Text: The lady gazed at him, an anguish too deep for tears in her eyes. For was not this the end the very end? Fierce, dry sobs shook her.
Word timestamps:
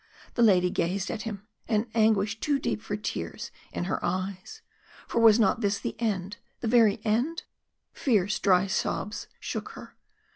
The 0.33 0.41
lady 0.41 0.71
gazed 0.71 1.11
at 1.11 1.21
him, 1.29 1.45
an 1.67 1.85
anguish 1.93 2.39
too 2.39 2.57
deep 2.57 2.81
for 2.81 2.97
tears 2.97 3.51
in 3.71 3.83
her 3.83 4.03
eyes. 4.03 4.63
For 5.07 5.21
was 5.21 5.39
not 5.39 5.61
this 5.61 5.77
the 5.79 5.95
end 6.01 6.37
the 6.59 6.67
very 6.67 6.99
end? 7.05 7.43
Fierce, 7.93 8.39
dry 8.39 8.65
sobs 8.65 9.27
shook 9.39 9.73
her. 9.73 9.95